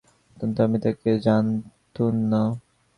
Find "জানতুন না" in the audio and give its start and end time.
1.25-2.41